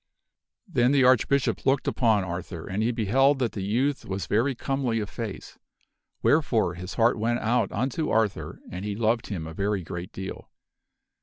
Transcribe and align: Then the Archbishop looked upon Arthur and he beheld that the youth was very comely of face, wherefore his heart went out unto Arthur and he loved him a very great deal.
Then 0.67 0.93
the 0.93 1.03
Archbishop 1.03 1.63
looked 1.63 1.87
upon 1.87 2.23
Arthur 2.23 2.67
and 2.67 2.81
he 2.81 2.91
beheld 2.91 3.37
that 3.37 3.51
the 3.51 3.61
youth 3.61 4.03
was 4.03 4.25
very 4.25 4.55
comely 4.55 4.99
of 4.99 5.11
face, 5.11 5.59
wherefore 6.23 6.73
his 6.73 6.95
heart 6.95 7.19
went 7.19 7.37
out 7.37 7.71
unto 7.71 8.09
Arthur 8.09 8.59
and 8.71 8.83
he 8.83 8.95
loved 8.95 9.27
him 9.27 9.45
a 9.45 9.53
very 9.53 9.83
great 9.83 10.11
deal. 10.11 10.49